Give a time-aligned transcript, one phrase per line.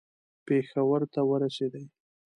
[0.45, 1.85] پېښور ته ورسېدی.